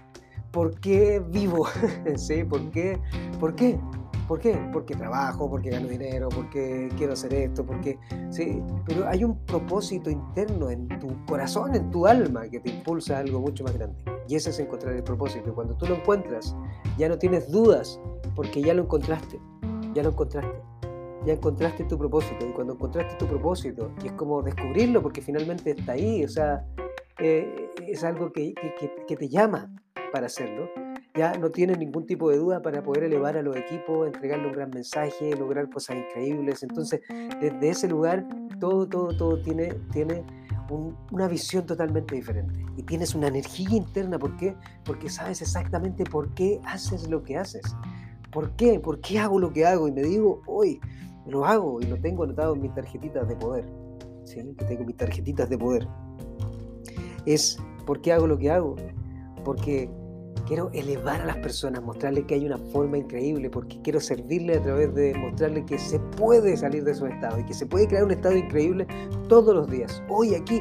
por 0.53 0.79
qué 0.81 1.21
vivo, 1.21 1.67
¿Sí? 2.17 2.45
¿Por 2.45 2.71
qué? 2.71 2.99
¿Por 3.39 3.55
qué? 3.55 3.79
¿Por 4.31 4.39
qué? 4.39 4.57
Porque 4.73 4.95
trabajo, 4.95 5.51
porque 5.51 5.71
gano 5.71 5.89
dinero, 5.89 6.29
porque 6.29 6.89
quiero 6.97 7.15
hacer 7.15 7.35
esto, 7.35 7.67
porque... 7.67 7.99
Sí, 8.31 8.63
pero 8.87 9.09
hay 9.09 9.25
un 9.25 9.37
propósito 9.45 10.09
interno 10.09 10.71
en 10.71 10.87
tu 11.01 11.09
corazón, 11.27 11.75
en 11.75 11.91
tu 11.91 12.07
alma, 12.07 12.49
que 12.49 12.61
te 12.61 12.71
impulsa 12.71 13.17
a 13.17 13.21
algo 13.23 13.41
mucho 13.41 13.65
más 13.65 13.77
grande. 13.77 13.97
Y 14.29 14.37
ese 14.37 14.51
es 14.51 14.61
encontrar 14.61 14.95
el 14.95 15.03
propósito. 15.03 15.51
Y 15.51 15.53
cuando 15.53 15.77
tú 15.77 15.87
lo 15.87 15.97
encuentras, 15.97 16.55
ya 16.97 17.09
no 17.09 17.19
tienes 17.19 17.51
dudas, 17.51 18.01
porque 18.37 18.63
ya 18.63 18.73
lo 18.73 18.83
encontraste, 18.83 19.41
ya 19.95 20.05
lo 20.05 20.11
encontraste. 20.11 20.63
Ya 21.27 21.33
encontraste 21.33 21.83
tu 21.83 21.99
propósito. 21.99 22.47
Y 22.47 22.53
cuando 22.53 22.75
encontraste 22.75 23.17
tu 23.17 23.27
propósito, 23.27 23.91
y 24.01 24.07
es 24.07 24.13
como 24.13 24.43
descubrirlo, 24.43 25.03
porque 25.03 25.23
finalmente 25.23 25.73
está 25.73 25.95
ahí, 25.95 26.23
o 26.23 26.29
sea, 26.29 26.65
eh, 27.19 27.69
es 27.85 28.05
algo 28.05 28.31
que, 28.31 28.55
que, 28.55 28.95
que 29.09 29.17
te 29.17 29.29
llama 29.29 29.75
para 30.13 30.27
hacerlo 30.27 30.69
ya 31.15 31.37
no 31.39 31.51
tienes 31.51 31.79
ningún 31.79 32.07
tipo 32.07 32.31
de 32.31 32.39
duda 32.39 32.63
para 32.63 32.83
poder 32.83 33.05
elevar 33.05 33.37
a 33.37 33.43
los 33.43 33.57
equipos, 33.57 34.07
entregarle 34.07 34.47
un 34.47 34.53
gran 34.53 34.71
mensaje, 34.71 35.37
lograr 35.37 35.69
cosas 35.71 35.97
increíbles. 35.97 36.63
Entonces, 36.63 37.01
desde 37.41 37.69
ese 37.69 37.89
lugar, 37.89 38.27
todo, 38.61 38.89
todo, 38.89 39.17
todo 39.17 39.43
tiene, 39.43 39.75
tiene 39.93 40.25
una 41.11 41.27
visión 41.27 41.67
totalmente 41.67 42.15
diferente. 42.15 42.65
Y 42.77 42.83
tienes 42.85 43.15
una 43.15 43.29
energía 43.29 43.77
interna. 43.77 44.19
¿Por 44.19 44.37
qué? 44.37 44.55
Porque 44.85 45.09
sabes 45.09 45.43
exactamente 45.43 46.05
por 46.05 46.33
qué 46.35 46.61
haces 46.65 47.09
lo 47.09 47.23
que 47.23 47.37
haces. 47.37 47.63
¿Por 48.31 48.53
qué? 48.53 48.79
¿Por 48.79 49.01
qué 49.01 49.19
hago 49.19 49.41
lo 49.41 49.53
que 49.53 49.67
hago? 49.67 49.89
Y 49.89 49.93
me 49.93 50.03
digo, 50.03 50.43
hoy 50.47 50.81
lo 51.27 51.45
hago 51.45 51.81
y 51.81 51.87
lo 51.87 51.97
tengo 51.97 52.23
anotado 52.25 52.55
en 52.55 52.63
mis 52.63 52.75
tarjetitas 52.75 53.29
de 53.29 53.37
poder. 53.37 53.67
¿sí? 54.25 54.41
Tengo 54.69 54.85
mis 54.85 54.97
tarjetitas 54.97 55.49
de 55.51 55.59
poder. 55.59 55.89
Es, 57.27 57.59
¿por 57.85 58.01
qué 58.01 58.13
hago 58.13 58.29
lo 58.29 58.39
que 58.39 58.51
hago? 58.51 58.77
Porque 59.45 59.91
quiero 60.51 60.69
elevar 60.73 61.21
a 61.21 61.27
las 61.27 61.37
personas, 61.37 61.81
mostrarles 61.81 62.25
que 62.25 62.35
hay 62.35 62.45
una 62.45 62.59
forma 62.59 62.99
increíble, 62.99 63.49
porque 63.49 63.81
quiero 63.83 64.01
servirle 64.01 64.57
a 64.57 64.61
través 64.61 64.93
de 64.97 65.15
mostrarles 65.15 65.65
que 65.65 65.79
se 65.79 66.01
puede 66.01 66.57
salir 66.57 66.83
de 66.83 66.91
esos 66.91 67.09
estados 67.09 67.39
y 67.39 67.45
que 67.45 67.55
se 67.55 67.67
puede 67.67 67.87
crear 67.87 68.03
un 68.03 68.11
estado 68.11 68.37
increíble 68.37 68.85
todos 69.29 69.55
los 69.55 69.71
días. 69.71 70.03
Hoy 70.09 70.35
aquí, 70.35 70.57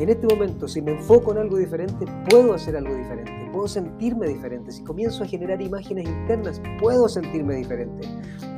en 0.00 0.08
este 0.08 0.26
momento, 0.26 0.66
si 0.66 0.82
me 0.82 0.96
enfoco 0.96 1.30
en 1.30 1.38
algo 1.38 1.58
diferente, 1.58 2.06
puedo 2.28 2.54
hacer 2.54 2.76
algo 2.76 2.92
diferente, 2.92 3.30
puedo 3.52 3.68
sentirme 3.68 4.26
diferente. 4.26 4.72
Si 4.72 4.82
comienzo 4.82 5.22
a 5.22 5.28
generar 5.28 5.62
imágenes 5.62 6.08
internas, 6.08 6.60
puedo 6.80 7.08
sentirme 7.08 7.54
diferente. 7.54 8.08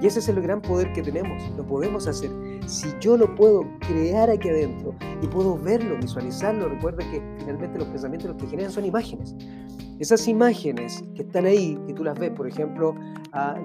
Y 0.01 0.07
ese 0.07 0.21
es 0.21 0.29
el 0.31 0.41
gran 0.41 0.63
poder 0.63 0.91
que 0.95 1.03
tenemos, 1.03 1.43
lo 1.55 1.67
podemos 1.67 2.07
hacer. 2.07 2.31
Si 2.67 2.89
yo 2.99 3.19
lo 3.19 3.35
puedo 3.35 3.67
crear 3.81 4.31
aquí 4.31 4.49
adentro 4.49 4.95
y 5.21 5.27
puedo 5.27 5.59
verlo, 5.59 5.99
visualizarlo, 5.99 6.71
recuerda 6.71 7.05
que 7.11 7.21
finalmente 7.41 7.79
los 7.79 7.89
pensamientos 7.89 8.31
los 8.31 8.43
que 8.43 8.49
generan 8.49 8.73
son 8.73 8.87
imágenes. 8.87 9.37
Esas 9.99 10.27
imágenes 10.27 11.05
que 11.15 11.23
están 11.23 11.47
ahí, 11.47 11.79
que 11.87 11.95
tú 11.95 12.03
las 12.03 12.19
ves, 12.19 12.31
por 12.31 12.49
ejemplo, 12.49 12.95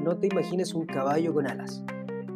no 0.04 0.18
te 0.18 0.28
imagines 0.28 0.74
un 0.74 0.86
caballo 0.86 1.34
con 1.34 1.48
alas. 1.48 1.84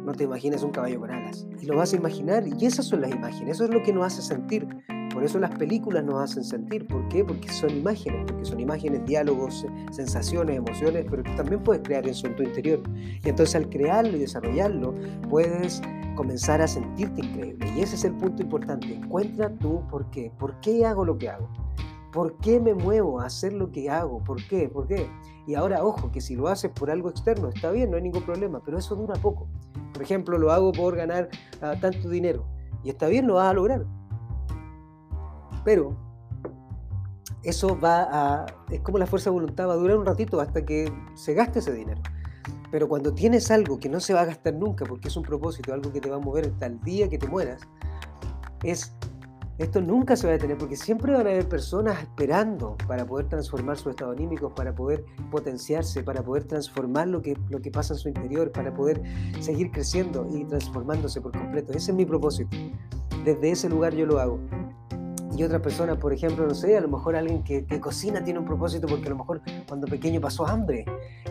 No 0.04 0.12
te 0.12 0.24
imagines 0.24 0.64
un 0.64 0.72
caballo 0.72 0.98
con 0.98 1.10
alas. 1.10 1.46
Y 1.60 1.66
lo 1.66 1.76
vas 1.76 1.92
a 1.92 1.96
imaginar 1.96 2.44
y 2.46 2.66
esas 2.66 2.86
son 2.86 3.02
las 3.02 3.12
imágenes, 3.12 3.56
eso 3.56 3.64
es 3.64 3.70
lo 3.70 3.82
que 3.82 3.92
nos 3.92 4.06
hace 4.06 4.22
sentir. 4.22 4.66
Por 5.14 5.22
eso 5.22 5.38
las 5.38 5.50
películas 5.56 6.02
nos 6.04 6.22
hacen 6.22 6.42
sentir. 6.42 6.86
¿Por 6.88 7.06
qué? 7.08 7.22
Porque 7.22 7.48
son 7.52 7.70
imágenes, 7.70 8.24
porque 8.26 8.44
son 8.46 8.58
imágenes, 8.58 9.04
diálogos, 9.04 9.64
sensaciones, 9.90 10.56
emociones, 10.56 11.04
pero 11.08 11.22
tú 11.22 11.30
también 11.36 11.62
puedes 11.62 11.82
crear 11.82 12.06
eso 12.08 12.26
en 12.26 12.34
tu 12.34 12.42
interior. 12.42 12.82
Y 13.22 13.28
entonces 13.28 13.54
al 13.54 13.68
crearlo 13.68 14.16
y 14.16 14.20
desarrollarlo, 14.20 14.94
puedes 15.28 15.82
comenzar 16.16 16.62
a 16.62 16.66
sentirte 16.66 17.24
increíble. 17.24 17.70
Y 17.76 17.82
ese 17.82 17.94
es 17.94 18.04
el 18.04 18.14
punto 18.14 18.42
importante. 18.42 18.94
Encuentra 18.94 19.50
tú 19.58 19.82
por 19.90 20.10
qué. 20.10 20.32
¿Por 20.38 20.58
qué 20.60 20.84
hago 20.86 21.04
lo 21.04 21.18
que 21.18 21.28
hago? 21.28 21.48
¿Por 22.12 22.36
qué 22.38 22.60
me 22.60 22.74
muevo 22.74 23.20
a 23.20 23.26
hacer 23.26 23.54
lo 23.54 23.72
que 23.72 23.88
hago? 23.88 24.22
¿Por 24.22 24.46
qué? 24.46 24.68
¿Por 24.68 24.86
qué? 24.86 25.10
Y 25.46 25.54
ahora, 25.54 25.82
ojo, 25.82 26.12
que 26.12 26.20
si 26.20 26.36
lo 26.36 26.48
haces 26.48 26.70
por 26.70 26.90
algo 26.90 27.08
externo, 27.08 27.48
está 27.48 27.70
bien, 27.70 27.90
no 27.90 27.96
hay 27.96 28.02
ningún 28.02 28.22
problema, 28.22 28.60
pero 28.64 28.78
eso 28.78 28.94
dura 28.94 29.14
poco. 29.14 29.48
Por 29.92 30.02
ejemplo, 30.02 30.38
lo 30.38 30.52
hago 30.52 30.72
por 30.72 30.94
ganar 30.94 31.30
ah, 31.62 31.74
tanto 31.80 32.10
dinero. 32.10 32.44
Y 32.84 32.90
está 32.90 33.08
bien, 33.08 33.26
lo 33.26 33.34
vas 33.34 33.50
a 33.50 33.54
lograr. 33.54 33.86
Pero 35.64 35.96
eso 37.42 37.78
va 37.80 38.08
a... 38.10 38.46
Es 38.70 38.80
como 38.80 38.98
la 38.98 39.06
fuerza 39.06 39.30
de 39.30 39.34
voluntad, 39.34 39.68
va 39.68 39.72
a 39.72 39.76
durar 39.76 39.96
un 39.96 40.06
ratito 40.06 40.40
hasta 40.40 40.64
que 40.64 40.92
se 41.14 41.34
gaste 41.34 41.60
ese 41.60 41.72
dinero. 41.72 42.02
Pero 42.70 42.88
cuando 42.88 43.12
tienes 43.12 43.50
algo 43.50 43.78
que 43.78 43.88
no 43.88 44.00
se 44.00 44.14
va 44.14 44.22
a 44.22 44.24
gastar 44.26 44.54
nunca, 44.54 44.84
porque 44.84 45.08
es 45.08 45.16
un 45.16 45.22
propósito, 45.22 45.72
algo 45.72 45.92
que 45.92 46.00
te 46.00 46.10
va 46.10 46.16
a 46.16 46.20
mover 46.20 46.46
hasta 46.46 46.66
el 46.66 46.80
día 46.80 47.08
que 47.08 47.18
te 47.18 47.28
mueras, 47.28 47.62
es 48.62 48.94
esto 49.62 49.80
nunca 49.80 50.16
se 50.16 50.26
va 50.26 50.30
a 50.30 50.34
detener 50.34 50.58
porque 50.58 50.76
siempre 50.76 51.12
van 51.12 51.26
a 51.26 51.30
haber 51.30 51.48
personas 51.48 52.00
esperando 52.00 52.76
para 52.86 53.06
poder 53.06 53.28
transformar 53.28 53.76
su 53.76 53.90
estado 53.90 54.12
anímico, 54.12 54.54
para 54.54 54.74
poder 54.74 55.04
potenciarse, 55.30 56.02
para 56.02 56.22
poder 56.22 56.44
transformar 56.44 57.08
lo 57.08 57.22
que, 57.22 57.36
lo 57.48 57.60
que 57.60 57.70
pasa 57.70 57.94
en 57.94 57.98
su 57.98 58.08
interior, 58.08 58.50
para 58.52 58.74
poder 58.74 59.02
seguir 59.40 59.70
creciendo 59.70 60.26
y 60.30 60.44
transformándose 60.44 61.20
por 61.20 61.32
completo. 61.32 61.72
Ese 61.72 61.92
es 61.92 61.96
mi 61.96 62.04
propósito. 62.04 62.56
Desde 63.24 63.50
ese 63.50 63.68
lugar 63.68 63.94
yo 63.94 64.06
lo 64.06 64.18
hago 64.18 64.40
y 65.36 65.42
otra 65.44 65.60
persona, 65.60 65.98
por 65.98 66.12
ejemplo, 66.12 66.46
no 66.46 66.54
sé, 66.54 66.76
a 66.76 66.80
lo 66.80 66.88
mejor 66.88 67.16
alguien 67.16 67.42
que, 67.42 67.64
cocina 67.80 68.22
tiene 68.22 68.38
un 68.38 68.44
propósito 68.44 68.86
porque 68.86 69.06
a 69.06 69.10
lo 69.10 69.16
mejor 69.16 69.40
cuando 69.66 69.86
pequeño 69.86 70.20
pasó 70.20 70.46
hambre. 70.46 70.84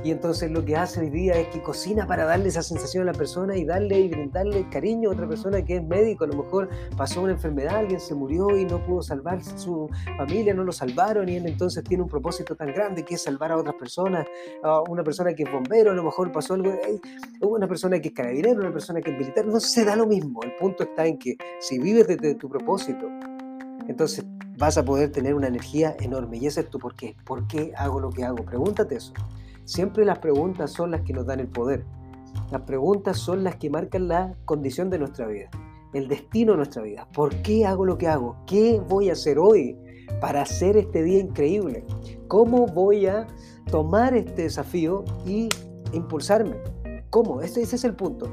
Y 0.03 0.12
entonces 0.12 0.50
lo 0.50 0.65
que 0.65 0.75
hace 0.75 1.01
hoy 1.01 1.10
día 1.10 1.34
es 1.34 1.48
que 1.50 1.62
cocina 1.62 2.08
para 2.08 2.25
darle 2.25 2.50
esa 2.50 2.63
sensación 2.63 3.03
a 3.03 3.12
la 3.12 3.17
persona 3.17 3.55
y 3.55 3.63
darle 3.63 4.00
y 4.00 4.10
brindarle 4.10 4.67
cariño 4.70 5.10
a 5.10 5.13
otra 5.13 5.27
persona 5.27 5.63
que 5.63 5.77
es 5.77 5.84
médico, 5.84 6.24
a 6.24 6.27
lo 6.27 6.41
mejor 6.41 6.70
pasó 6.98 7.22
una 7.22 7.34
enfermedad, 7.34 7.77
alguien 7.77 8.00
se 8.00 8.15
murió 8.15 8.58
y 8.58 8.65
no 8.65 8.84
pudo 8.84 9.01
salvar 9.03 9.43
su 9.43 9.88
familia, 10.17 10.53
no 10.53 10.63
lo 10.63 10.72
salvaron 10.72 11.29
y 11.29 11.36
él 11.36 11.46
entonces 11.46 11.84
tiene 11.84 12.03
un 12.03 12.10
propósito 12.10 12.55
tan 12.55 12.74
grande 12.74 13.05
que 13.05 13.15
es 13.15 13.22
salvar 13.22 13.51
a 13.51 13.58
otras 13.58 13.75
personas, 13.75 14.25
a 14.63 14.81
una 14.89 15.03
persona 15.03 15.34
que 15.34 15.43
es 15.43 15.51
bombero, 15.51 15.91
a 15.91 15.93
lo 15.93 16.03
mejor 16.03 16.31
pasó 16.31 16.55
algo, 16.55 16.74
una 17.41 17.67
persona 17.67 18.00
que 18.00 18.08
es 18.10 18.13
carabinero, 18.13 18.62
una 18.62 18.74
persona 18.74 19.01
que 19.01 19.12
es 19.12 19.17
militar, 19.17 19.46
no 19.46 19.60
se 19.60 19.86
da 19.86 19.96
lo 19.96 20.08
mismo, 20.08 20.41
el 20.43 20.55
punto 20.55 20.84
está 20.84 21.05
en 21.05 21.17
que 21.20 21.38
si 21.60 21.77
vives 21.79 22.08
desde 22.08 22.36
tu 22.36 22.50
propósito, 22.50 23.08
entonces 23.91 24.25
vas 24.57 24.77
a 24.77 24.86
poder 24.86 25.12
tener 25.12 25.36
una 25.36 25.48
energía 25.48 25.95
enorme. 26.00 26.38
Y 26.38 26.48
ese 26.48 26.62
es 26.62 26.69
tu 26.69 26.79
por 26.79 26.95
qué. 26.95 27.15
¿Por 27.25 27.48
qué 27.48 27.74
hago 27.77 28.00
lo 28.00 28.10
que 28.10 28.24
hago? 28.24 28.43
Pregúntate 28.43 28.95
eso. 28.95 29.13
Siempre 29.65 30.05
las 30.05 30.19
preguntas 30.19 30.71
son 30.71 30.91
las 30.91 31.01
que 31.01 31.13
nos 31.13 31.25
dan 31.25 31.39
el 31.39 31.48
poder. 31.48 31.86
Las 32.51 32.62
preguntas 32.62 33.17
son 33.17 33.43
las 33.43 33.55
que 33.55 33.69
marcan 33.69 34.07
la 34.07 34.36
condición 34.45 34.89
de 34.89 35.00
nuestra 35.00 35.27
vida, 35.27 35.50
el 35.93 36.07
destino 36.07 36.53
de 36.53 36.57
nuestra 36.57 36.81
vida. 36.81 37.07
¿Por 37.13 37.36
qué 37.41 37.65
hago 37.65 37.86
lo 37.86 37.98
que 37.98 38.07
hago? 38.07 38.38
¿Qué 38.45 38.81
voy 38.88 39.10
a 39.10 39.13
hacer 39.13 39.39
hoy 39.39 39.77
para 40.19 40.41
hacer 40.41 40.77
este 40.77 41.03
día 41.03 41.19
increíble? 41.19 41.86
¿Cómo 42.27 42.67
voy 42.67 43.07
a 43.07 43.27
tomar 43.69 44.13
este 44.13 44.43
desafío 44.43 45.03
y 45.25 45.50
impulsarme? 45.93 46.55
¿Cómo? 47.10 47.41
Ese, 47.41 47.62
es 47.62 47.83
el 47.83 47.95
punto. 47.95 48.29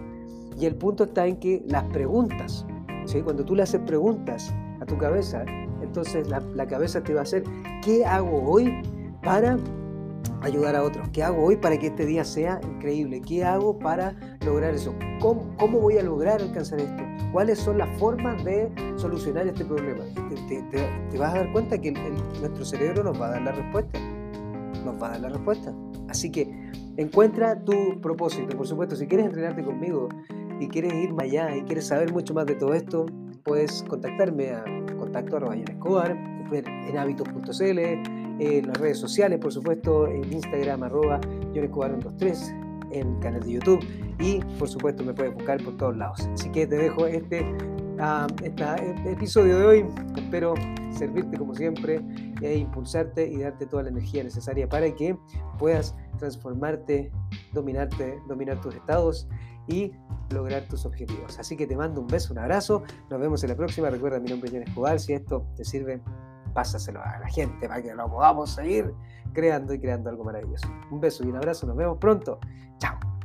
Y 0.59 0.67
el 0.67 0.77
punto 0.77 1.05
está 1.05 1.27
en 1.27 1.37
que 1.37 1.65
las 1.67 1.85
preguntas, 1.85 2.67
¿sí? 3.07 3.23
cuando 3.23 3.45
tú 3.45 3.55
le 3.55 3.63
haces 3.63 3.81
preguntas, 3.81 4.53
tu 4.89 4.99
cabeza. 4.99 5.45
Entonces 5.81 6.29
la, 6.29 6.67
cabeza 6.67 7.03
te 7.03 7.15
va 7.15 7.21
a 7.21 7.23
hacer, 7.23 7.45
¿qué 7.85 8.05
hago 8.05 8.43
hoy 8.43 8.83
para 9.23 9.57
ayudar 10.43 10.75
a 10.75 10.83
otros? 10.83 11.09
¿Qué 11.11 11.23
hago 11.23 11.45
hoy 11.45 11.57
para 11.57 11.79
que 11.79 11.87
este 11.87 12.05
día 12.05 12.25
sea 12.25 12.61
increíble? 12.63 13.21
¿Qué 13.21 13.45
hago 13.45 13.79
para 13.79 14.15
lograr 14.45 14.75
eso? 14.75 14.95
¿Cómo, 15.21 15.55
cómo 15.57 15.79
voy 15.79 15.99
a 15.99 16.03
lograr 16.03 16.43
alcanzar 16.43 16.81
esto? 16.81 17.03
¿Cuáles 17.33 17.59
son 17.59 17.79
las 17.79 17.89
formas 17.99 18.43
de 18.45 18.71
solucionar 18.97 19.47
este 19.47 19.65
problema? 19.65 20.05
Te, 20.49 21.19
vas 21.19 21.35
a 21.35 21.39
dar 21.39 21.53
cuenta 21.53 21.79
que 21.79 21.93
nuestro 21.93 22.65
cerebro 22.65 23.05
nos 23.05 23.21
va 23.21 23.27
a 23.27 23.31
dar 23.31 23.43
la 23.43 23.53
respuesta. 23.53 23.99
Nos 24.85 25.01
va 25.01 25.09
a 25.09 25.11
dar 25.11 25.21
la 25.21 25.29
respuesta. 25.29 25.73
Así 26.09 26.31
que 26.31 26.51
encuentra 26.97 27.63
tu 27.63 28.01
propósito. 28.01 28.57
Por 28.57 28.67
supuesto, 28.67 28.97
si 28.97 29.07
quieres 29.07 29.27
entrenarte 29.27 29.63
conmigo 29.63 30.09
y 30.59 30.69
quieres 30.69 30.95
ir 30.95 31.13
más 31.13 31.25
allá 31.25 31.55
y 31.55 31.63
quieres 31.63 31.87
saber 31.87 32.13
mucho 32.13 32.33
más 32.33 32.47
de 32.47 32.55
todo 32.55 32.73
esto, 32.73 33.07
puedes 33.45 33.83
contactarme 33.85 34.51
a 34.51 34.65
contacto 34.99 35.37
arroba 35.37 35.57
Escobar, 35.57 36.17
en 36.53 36.99
hábitos.cl, 36.99 37.79
en 38.41 38.67
las 38.67 38.77
redes 38.79 38.99
sociales, 38.99 39.39
por 39.39 39.53
supuesto, 39.53 40.07
en 40.07 40.33
Instagram 40.33 40.85
arroba 40.85 41.21
Escobar 41.55 41.91
23, 41.93 42.55
en 42.93 43.15
el 43.15 43.21
canal 43.21 43.43
de 43.43 43.53
YouTube 43.53 43.85
y 44.21 44.41
por 44.59 44.69
supuesto 44.69 45.05
me 45.05 45.13
puedes 45.13 45.35
buscar 45.35 45.63
por 45.63 45.77
todos 45.77 45.97
lados. 45.97 46.29
Así 46.33 46.51
que 46.51 46.67
te 46.67 46.77
dejo 46.77 47.07
este, 47.07 47.45
este 48.43 49.13
episodio 49.13 49.59
de 49.59 49.67
hoy. 49.67 49.87
Espero 50.17 50.55
servirte 50.91 51.37
como 51.37 51.55
siempre 51.55 52.01
e 52.43 52.57
impulsarte 52.57 53.29
y 53.29 53.39
darte 53.39 53.67
toda 53.67 53.85
la 53.85 53.91
energía 53.91 54.25
necesaria 54.25 54.69
para 54.69 54.93
que 54.95 55.17
puedas 55.59 55.95
transformarte, 56.19 57.11
dominarte, 57.53 58.19
dominar 58.29 58.61
tus 58.61 58.75
estados 58.75 59.29
y 59.69 59.93
lograr 60.31 60.67
tus 60.69 60.85
objetivos. 60.85 61.39
Así 61.39 61.57
que 61.57 61.67
te 61.67 61.77
mando 61.77 62.01
un 62.01 62.07
beso, 62.07 62.33
un 62.33 62.39
abrazo, 62.39 62.83
nos 63.11 63.21
vemos 63.21 63.43
en 63.45 63.51
la 63.51 63.57
próxima. 63.57 63.91
Recuerda, 63.91 64.21
mi 64.21 64.31
nombre 64.31 64.49
es 64.49 64.55
John 64.55 64.63
Escobar, 64.63 64.99
si 64.99 65.13
esto 65.13 65.47
te 65.57 65.65
sirve, 65.65 66.03
pásaselo 66.55 67.01
a 67.03 67.19
la 67.19 67.29
gente 67.29 67.69
para 67.69 67.83
que 67.83 67.95
lo 67.95 68.09
podamos 68.11 68.51
seguir 68.51 68.93
creando 69.33 69.75
y 69.75 69.81
creando 69.81 70.11
algo 70.11 70.25
maravilloso. 70.25 70.69
Un 70.91 71.01
beso 71.01 71.25
y 71.25 71.29
un 71.29 71.37
abrazo, 71.37 71.67
nos 71.67 71.77
vemos 71.77 71.99
pronto. 71.99 72.41
Chao. 72.79 73.18